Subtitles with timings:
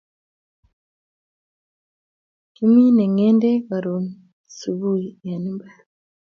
[2.53, 4.05] Kimine ngedek karun
[4.57, 5.75] subui en imbar.